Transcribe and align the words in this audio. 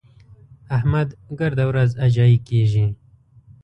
احمد 0.77 1.07
ګرده 1.39 1.65
ورځ 1.69 1.89
اجايي 2.05 2.37
کېږي. 2.47 2.85